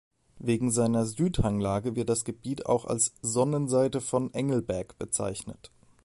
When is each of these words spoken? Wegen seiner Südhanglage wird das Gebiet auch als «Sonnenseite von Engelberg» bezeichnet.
Wegen 0.39 0.71
seiner 0.71 1.05
Südhanglage 1.05 1.95
wird 1.95 2.09
das 2.09 2.25
Gebiet 2.25 2.65
auch 2.65 2.85
als 2.85 3.13
«Sonnenseite 3.21 4.01
von 4.01 4.33
Engelberg» 4.33 4.97
bezeichnet. 4.97 5.69